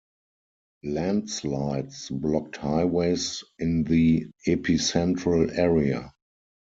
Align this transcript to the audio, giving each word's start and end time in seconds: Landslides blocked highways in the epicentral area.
Landslides 0.81 2.09
blocked 2.09 2.57
highways 2.57 3.43
in 3.59 3.83
the 3.83 4.29
epicentral 4.47 5.55
area. 5.55 6.11